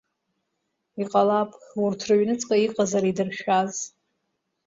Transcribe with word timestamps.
Иҟалап, 1.01 1.51
урҭ 1.83 1.99
рыҩнуҵҟа 2.07 2.55
иҟазар 2.65 3.03
идыршәаз. 3.09 3.73